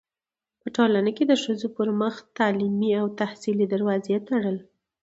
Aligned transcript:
پـه 0.61 0.67
ټـولـه 0.75 0.99
کـې 1.17 1.23
د 1.27 1.33
ښـځـو 1.43 1.67
پـر 1.75 1.87
مـخ 1.99 2.15
تـعلـيمي 2.37 2.91
او 3.01 3.07
تحصـيلي 3.19 3.65
دروازې 3.73 4.17
تــړل. 4.27 4.57